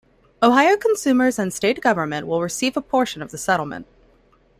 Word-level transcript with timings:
Ohio 0.41 0.75
consumers 0.77 1.37
and 1.37 1.53
state 1.53 1.79
government 1.79 2.25
will 2.25 2.41
receive 2.41 2.75
a 2.75 2.81
portion 2.81 3.21
of 3.21 3.29
the 3.29 3.37
settlement. 3.37 3.85